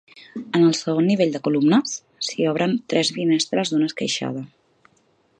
En 0.39 0.55
el 0.67 0.71
segon 0.77 1.09
nivell 1.09 1.33
de 1.35 1.41
columnes, 1.47 1.93
s'hi 2.27 2.47
obren 2.53 2.73
tres 2.93 3.11
finestres 3.19 3.73
d'una 3.75 3.91
esqueixada. 3.93 4.43